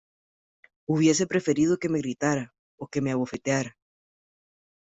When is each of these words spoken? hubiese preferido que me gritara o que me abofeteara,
hubiese 0.87 1.27
preferido 1.27 1.77
que 1.77 1.87
me 1.87 1.99
gritara 1.99 2.55
o 2.79 2.87
que 2.87 3.01
me 3.03 3.11
abofeteara, 3.11 3.77